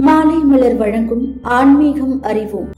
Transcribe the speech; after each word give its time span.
மாலை 0.00 0.36
மலர் 0.36 0.76
வழங்கும் 0.76 1.38
ஆன்மீகம் 1.42 2.22
அறிவோம். 2.22 2.70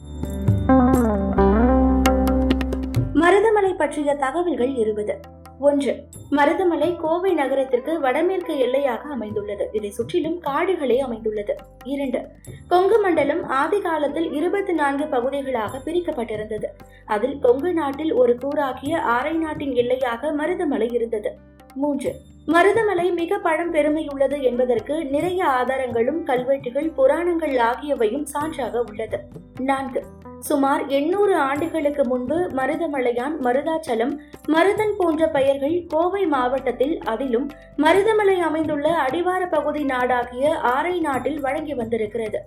மருதமலை 3.15 3.75
பற்றிய 3.77 4.15
தகவல்கள் 4.15 4.75
இருபது. 4.75 5.19
ஒன்று 5.59 6.09
மருதமலை 6.31 6.97
கோவை 6.97 7.35
நகரத்திற்கு 7.35 8.01
வடமேற்கு 8.01 8.59
எல்லையாக 8.59 9.09
அமைந்துள்ளது. 9.09 9.69
இதை 9.73 9.91
சுற்றிலும் 9.91 10.41
காடுகளே 10.41 10.99
அமைந்துள்ளது. 11.01 11.57
இரண்டு 11.85 12.27
கொங்கு 12.69 13.01
மண்டலம் 13.01 13.49
ஆதி 13.49 13.81
காலத்தில் 13.81 14.33
இருபத்தி 14.33 14.73
நான்கு 14.73 15.07
பகுதிகளாக 15.07 15.79
பிரிக்கப்பட்டிருந்தது. 15.85 16.67
அதில் 17.07 17.39
கொங்கு 17.39 17.73
நாட்டில் 17.73 18.13
ஒரு 18.13 18.39
கூறாகிய 18.45 18.97
ஆரை 18.97 19.33
நாட்டின் 19.33 19.73
எல்லையாக 19.73 20.33
மருதமலை 20.33 20.93
இருந்தது. 20.93 21.37
மூன்று 21.75 22.17
மருதமலை 22.47 23.15
மிக 23.15 23.37
பழம்பெருமையுள்ளது 23.37 24.43
என்பதற்கு 24.43 25.05
நிறைய 25.05 25.47
ஆதாரங்களும் 25.47 26.23
கல்வெட்டுகள் 26.23 26.91
புராணங்கள் 26.91 27.57
ஆகியவையும் 27.57 28.27
சான்றாக 28.33 28.83
உள்ளது. 28.89 29.19
நான்கு. 29.61 30.05
சுமார் 30.39 30.87
எண்ணூறு 30.87 31.37
ஆண்டுகளுக்கு 31.37 32.07
முன்பு 32.07 32.51
மருதமலையான் 32.57 33.41
மருதாச்சலம் 33.41 34.19
மருதன் 34.49 34.93
போன்ற 34.99 35.29
பெயர்கள் 35.29 35.85
கோவை 35.89 36.27
மாவட்டத்தில் 36.27 36.99
அதிலும் 36.99 37.51
மருதமலை 37.77 38.39
அமைந்துள்ள 38.39 38.95
அடிவார 38.95 39.47
பகுதி 39.47 39.85
நாடாகிய 39.85 40.49
ஆரை 40.49 41.01
நாட்டில் 41.01 41.41
வழங்கி 41.41 41.75
வந்திருக்கிறது. 41.75 42.47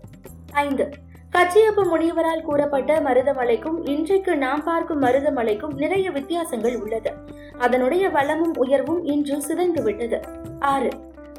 ஐந்து. 0.51 0.89
கச்சியப்ப 1.33 1.83
முனிவரால் 1.83 2.41
கூறப்பட்ட 2.41 2.99
மருதமலைக்கும் 2.99 3.89
இன்றைக்கு 3.89 4.37
நாம் 4.37 4.63
பார்க்கும் 4.63 5.01
மருதமலைக்கும் 5.01 5.73
நிறைய 5.73 6.11
வித்தியாசங்கள் 6.11 6.81
உள்ளது. 6.81 7.11
அதனுடைய 7.57 8.09
வளமும் 8.09 8.55
உயர்வும் 8.55 9.03
இன்று 9.03 9.41
சிதைந்து 9.41 9.83
விட்டது. 9.83 10.19
ஆறு. 10.59 10.89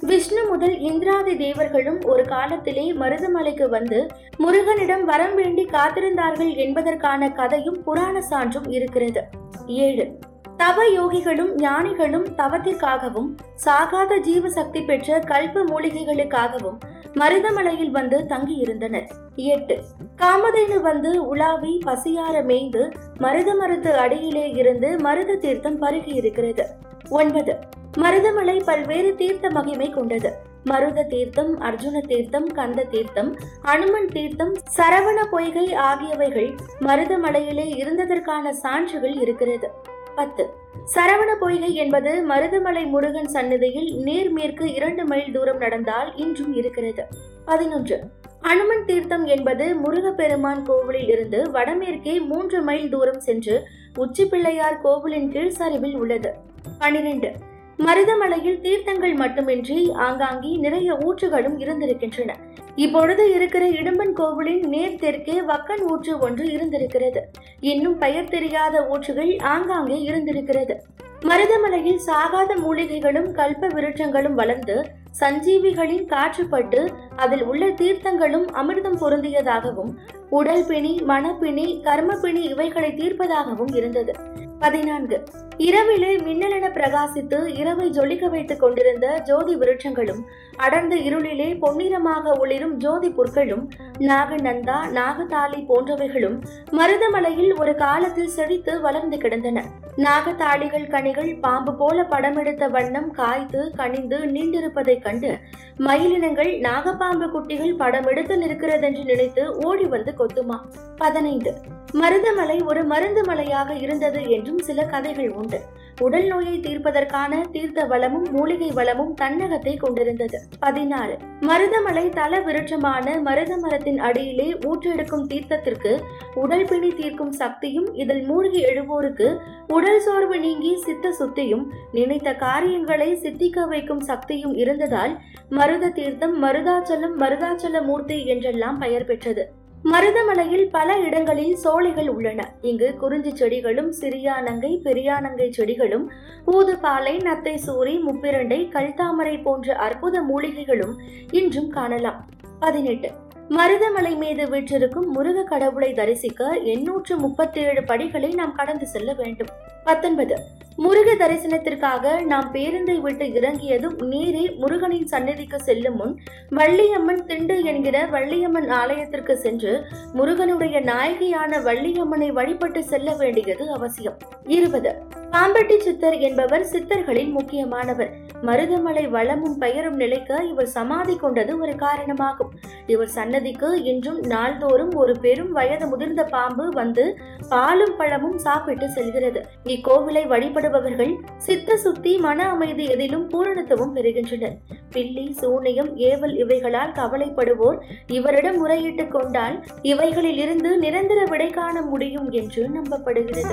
விஷ்ணு 0.01 0.45
முதல் 0.45 0.79
இந்திராதி 0.79 1.37
தேவர்களும் 1.37 2.01
ஒரு 2.05 2.25
காலத்திலே 2.25 2.93
மருதமலைக்கு 2.93 3.69
வந்து 3.69 4.07
முருகனிடம் 4.39 5.03
வரம் 5.03 5.35
வேண்டி 5.35 5.65
காத்திருந்தார்கள் 5.65 6.57
என்பதற்கான 6.57 7.33
கதையும் 7.33 7.83
புராண 7.83 8.23
சான்றும் 8.23 8.71
இருக்கிறது. 8.71 9.23
ஏழு. 9.67 10.19
தவ 10.57 10.85
யோகிகளும் 10.85 11.55
ஞானிகளும் 11.55 12.25
தவத்திற்காகவும் 12.25 13.37
சாகாத 13.65 14.21
ஜீவ 14.21 14.49
சக்தி 14.49 14.81
பெற்ற 14.81 15.19
கல்ப 15.19 15.65
மூலிகைகளுக்காகவும் 15.65 16.79
மருதமலையில் 17.15 17.91
வந்து 17.91 18.19
தங்கியிருந்தனர். 18.19 19.09
எட்டு. 19.37 19.83
காமதேனு 20.17 20.81
வந்து 20.81 21.27
உலாவி 21.27 21.81
பசியார 21.87 22.45
மேய்ந்து 22.45 22.89
மருத 23.19 23.55
மருத்து 23.55 23.97
அடியிலே 23.97 24.51
இருந்து 24.51 24.99
மருத 24.99 25.35
தீர்த்தம் 25.35 25.83
பருகி 25.83 26.15
இருக்கிறது. 26.15 26.67
ஒன்பது. 27.09 27.57
மருதமலை 27.99 28.63
பல்வேறு 28.65 29.15
தீர்த்த 29.15 29.51
மகிமை 29.51 29.91
கொண்டது. 29.91 30.33
மருத 30.65 31.03
தீர்த்தம் 31.03 31.61
அர்ஜுன 31.61 32.01
தீர்த்தம் 32.07 32.47
கந்த 32.47 32.83
தீர்த்தம் 32.83 33.37
அனுமன் 33.63 34.07
தீர்த்தம் 34.07 34.55
சரவண 34.77 35.25
பொய்கை 35.31 35.75
ஆகியவைகள் 35.75 36.55
மருதமலையிலே 36.81 37.67
இருந்ததற்கான 37.77 38.51
சான்றுகள் 38.51 39.15
இருக்கிறது. 39.15 39.71
பத்து. 40.15 40.51
சரவண 40.93 41.35
பொய்கை 41.41 41.75
என்பது 41.75 42.25
மருதமலை 42.29 42.87
முருகன் 42.87 43.27
சன்னதியில் 43.27 43.95
நேர்மேற்கு 44.05 44.75
இரண்டு 44.75 45.05
மைல் 45.05 45.33
தூரம் 45.33 45.59
நடந்தால் 45.59 46.17
இன்றும் 46.17 46.55
இருக்கிறது. 46.55 47.05
பதினொன்று. 47.45 48.01
அனுமன் 48.41 48.85
தீர்த்தம் 48.85 49.25
என்பது 49.25 49.75
முருகப்பெருமான் 49.75 50.63
கோவிலில் 50.63 51.09
இருந்து 51.09 51.51
வடமேற்கே 51.51 52.27
மூன்று 52.27 52.63
மைல் 52.63 52.89
தூரம் 52.89 53.21
சென்று 53.21 53.69
உச்சிப்பிள்ளையார் 53.99 54.81
கோவிலின் 54.81 55.33
கீழ் 55.33 55.49
சரிவில் 55.49 55.95
உள்ளது. 55.95 56.35
பனிரெண்டு. 56.79 57.33
மருதமலையில் 57.79 58.61
தீர்த்தங்கள் 58.61 59.15
மட்டுமின்றி 59.15 59.91
ஆங்காங்கே 59.93 60.57
நிறைய 60.57 60.95
ஊற்றுகளும் 60.95 61.57
இருந்திருக்கின்றன. 61.59 62.33
இப்பொழுது 62.77 63.35
இருக்கிற 63.35 63.69
இடும்பன் 63.69 64.13
கோவிலின் 64.13 64.69
நேர் 64.69 64.99
தெற்கே 64.99 65.41
வக்கன் 65.41 65.83
ஊற்று 65.91 66.19
ஒன்று 66.19 66.53
இருந்திருக்கிறது. 66.53 67.21
இன்னும் 67.61 67.99
பெயர் 67.99 68.29
தெரியாத 68.29 68.89
ஊற்றுகள் 68.91 69.39
ஆங்காங்கே 69.39 70.01
இருந்திருக்கிறது. 70.01 70.77
மருதமலையில் 71.23 72.01
சாகாத 72.07 72.57
மூலிகைகளும் 72.57 73.33
கல்ப 73.33 73.69
விருட்சங்களும் 73.69 74.35
வளர்ந்து 74.35 74.87
சஞ்சீவிகளின் 75.21 76.07
காற்றுப்பட்டு 76.07 76.93
அதில் 77.17 77.43
உள்ள 77.43 77.67
தீர்த்தங்களும் 77.67 78.47
அமிர்தம் 78.53 79.01
பொருந்தியதாகவும் 79.01 79.93
உடல் 80.29 80.67
பிணி 80.67 81.01
மனப்பிணி 81.09 81.81
கர்மப்பிணி 81.83 82.43
இவைகளை 82.53 82.91
தீர்ப்பதாகவும் 82.91 83.75
இருந்தது. 83.75 84.15
பதினான்கு. 84.65 85.25
இரவிலே 85.57 86.17
மின்னலென 86.17 86.69
பிரகாசித்து 86.69 87.47
இரவை 87.47 87.91
ஜொலிக்க 87.91 88.31
வைத்துக் 88.31 88.61
கொண்டிருந்த 88.61 89.19
ஜோதி 89.19 89.57
விருட்சங்களும் 89.57 90.23
அடர்ந்த 90.57 90.97
இருளிலே 90.97 91.49
பொன்னிறமாக 91.63 92.39
ஒளிரும் 92.39 92.77
ஜோதி 92.77 93.09
புற்களும் 93.09 93.69
நாகநந்தா 93.99 94.79
நாகதாளி 94.95 95.65
போன்றவைகளும் 95.69 96.43
மருதமலையில் 96.73 97.61
ஒரு 97.61 97.75
காலத்தில் 97.75 98.29
செழித்து 98.29 98.81
வளர்ந்து 98.81 99.19
கிடந்தன. 99.19 99.65
நாகதாளிகள் 99.97 100.87
கனிகள் 100.87 101.37
பாம்பு 101.41 101.75
போல 101.75 102.03
படமெடுத்த 102.03 102.71
வண்ணம் 102.71 103.11
காய்த்து 103.11 103.71
கனிந்து 103.77 104.19
நீண்டிருப்பதைக் 104.19 105.03
கண்டு 105.03 105.39
மயிலினங்கள் 105.79 106.61
நாகப்பாம்பு 106.61 107.29
குட்டிகள் 107.29 107.77
படமெடுத்து 107.77 108.37
நிற்கிறதென்று 108.37 109.05
நினைத்து 109.05 109.57
ஓடி 109.57 109.85
வந்து 109.85 110.15
கொத்துமா. 110.19 110.61
பதினைந்து. 110.97 111.74
மருதமலை 112.01 112.65
ஒரு 112.65 112.85
மருந்து 112.85 113.23
மலையாக 113.23 113.75
இருந்தது 113.75 114.29
என்றும் 114.29 114.59
சில 114.59 114.83
கதைகள் 114.85 115.31
உண்டு. 115.31 115.61
உடல் 116.01 116.27
நோயை 116.27 116.61
தீர்ப்பதற்கான 116.61 117.51
தீர்த்த 117.51 117.85
வளமும் 117.85 118.27
மூலிகை 118.31 118.71
வளமும் 118.71 119.15
தன்னகத்தை 119.15 119.77
கொண்டிருந்தது. 119.77 120.41
பதினாறு. 120.61 121.19
மருதமலை 121.41 122.09
தல 122.09 122.41
விருட்சமான 122.41 123.21
மருத 123.21 123.57
மரத்தின் 123.57 123.99
அடியிலே 123.99 124.53
ஊற்றெடுக்கும் 124.53 125.27
தீர்த்தத்திற்கு 125.29 126.01
உடல் 126.35 126.65
பிணி 126.65 126.91
தீர்க்கும் 126.95 127.33
சக்தியும் 127.33 127.95
இதில் 127.95 128.23
மூழ்கி 128.23 128.65
எழுவோருக்கு 128.65 129.39
உடல் 129.67 130.01
சோர்வு 130.01 130.39
நீங்கி 130.39 130.77
சித்த 130.77 131.15
சுத்தியும் 131.21 131.65
நினைத்த 131.93 132.35
காரியங்களை 132.35 133.15
சித்திக்க 133.15 133.69
வைக்கும் 133.69 134.01
சக்தியும் 134.01 134.55
இருந்ததால் 134.55 135.19
மருத 135.49 135.89
தீர்த்தம் 135.89 136.43
மருதாச்சலம் 136.43 137.19
மருதாச்சல 137.19 137.85
மூர்த்தி 137.85 138.27
என்றெல்லாம் 138.27 138.79
பெயர் 138.79 139.05
பெற்றது. 139.05 139.63
மருதமலையில் 139.93 140.69
பல 140.71 140.99
இடங்களில் 140.99 141.55
சோலைகள் 141.55 142.09
உள்ளன. 142.09 142.53
இங்கு 142.61 142.95
குறிஞ்சி 142.95 143.37
செடிகளும் 143.37 143.93
சிறியானங்கை 144.01 144.81
பெரியானங்கை 144.85 145.51
செடிகளும் 145.51 146.11
ஊதுபாலை 146.47 147.21
நத்தை 147.23 147.59
சூரி 147.67 148.01
முப்பிரண்டை 148.09 148.69
கல்தாமரை 148.69 149.43
போன்ற 149.43 149.75
அற்புத 149.75 150.21
மூலிகைகளும் 150.21 150.95
இன்றும் 151.31 151.71
காணலாம். 151.71 152.25
பதினெட்டு. 152.61 153.11
மருதமலை 153.49 154.17
மீது 154.17 154.49
வீற்றிருக்கும் 154.49 155.11
முருக 155.11 155.43
கடவுளை 155.43 155.93
தரிசிக்க 155.93 156.53
எண்ணூற்று 156.55 157.17
முப்பத்தி 157.17 157.61
ஏழு 157.61 157.85
படிகளை 157.85 158.29
நாம் 158.29 158.55
கடந்து 158.55 158.87
செல்ல 158.87 159.13
வேண்டும். 159.13 159.49
பத்தொன்பது. 159.85 160.37
முருக 160.77 161.11
தரிசனத்திற்காக 161.15 162.25
நாம் 162.25 162.49
பேருந்தை 162.55 163.01
விட்டு 163.01 163.25
இறங்கியதும் 163.33 164.03
நேரே 164.03 164.51
முருகனின் 164.51 165.07
சன்னதிக்கு 165.07 165.61
செல்லும் 165.63 165.97
முன் 165.97 166.15
வள்ளியம்மன் 166.51 167.25
திண்டு 167.25 167.65
என்கிற 167.65 168.07
வள்ளியம்மன் 168.07 168.69
ஆலயத்திற்கு 168.69 169.37
சென்று 169.39 169.87
முருகனுடைய 170.13 170.81
நாயகியான 170.81 171.63
வள்ளியம்மனை 171.63 172.33
வழிபட்டு 172.33 172.85
செல்ல 172.85 173.15
வேண்டியது 173.15 173.71
அவசியம். 173.71 174.19
இருபது. 174.47 174.93
பாம்பட்டி 175.35 175.79
சித்தர் 175.79 176.19
என்பவர் 176.19 176.67
சித்தர்களில் 176.73 177.31
முக்கியமானவர். 177.31 178.11
மருதமலை 178.43 179.09
வளமும் 179.09 179.59
பெயரும் 179.59 179.97
நிலைக்க 179.97 180.45
இவர் 180.51 180.67
சமாதி 180.67 181.17
கொண்டது 181.17 181.59
ஒரு 181.61 181.75
காரணமாகும். 181.77 182.51
இவர் 182.87 183.09
சன்னதிக்கு 183.09 183.83
இன்றும் 183.83 184.19
நாள்தோறும் 184.19 184.95
ஒரு 184.95 185.17
பெரும் 185.21 185.53
வயது 185.53 185.87
முதிர்ந்த 185.87 186.25
பாம்பு 186.25 186.69
வந்து 186.69 187.19
பாலும் 187.49 187.97
பழமும் 187.97 188.39
சாப்பிட்டு 188.39 188.89
செல்கிறது. 188.89 189.47
இக்கோவிலை 189.65 190.27
வழிபடுபவர்கள் 190.27 191.15
சித்த 191.37 191.77
சுத்தி 191.77 192.19
மன 192.19 192.49
அமைதி 192.49 192.85
எதிலும் 192.85 193.31
பூரணத்துவம் 193.31 193.93
பெறுகின்றனர். 193.95 194.57
பில்லி 194.91 195.33
சூனியம் 195.33 195.97
ஏவல் 195.97 196.37
இவைகளால் 196.37 196.93
கவலைப்படுவோர் 196.93 197.79
இவரிடம் 198.07 198.67
முறையிட்டுக் 198.67 199.11
கொண்டால் 199.11 199.65
இவைகளில் 199.83 200.39
இருந்து 200.39 200.79
நிரந்தர 200.79 201.25
விடை 201.25 201.51
காண 201.51 201.83
முடியும் 201.83 202.31
என்று 202.31 202.69
நம்பப்படுகிறது. 202.69 203.53